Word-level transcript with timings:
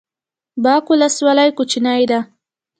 باک 0.63 0.85
ولسوالۍ 0.91 1.49
کوچنۍ 1.57 2.03
ده؟ 2.11 2.19